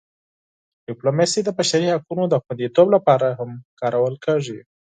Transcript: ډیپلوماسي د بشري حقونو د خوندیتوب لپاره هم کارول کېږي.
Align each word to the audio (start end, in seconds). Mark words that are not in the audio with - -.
ډیپلوماسي 0.87 1.39
د 1.43 1.49
بشري 1.57 1.87
حقونو 1.95 2.23
د 2.29 2.35
خوندیتوب 2.43 2.87
لپاره 2.95 3.27
هم 3.39 3.49
کارول 3.79 4.15
کېږي. 4.25 4.59